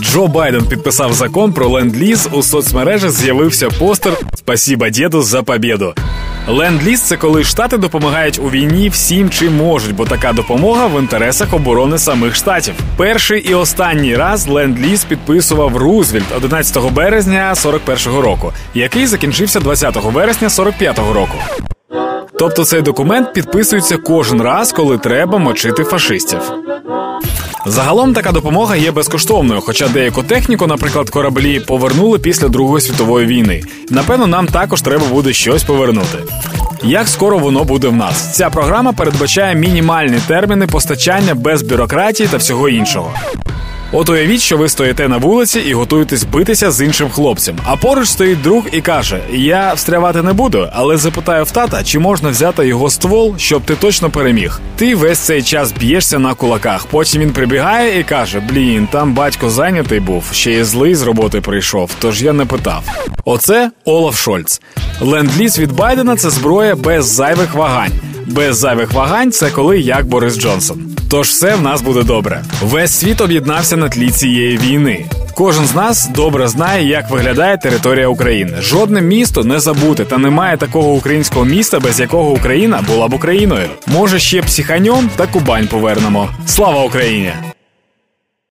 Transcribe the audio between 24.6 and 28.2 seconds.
коли треба мочити фашистів. Загалом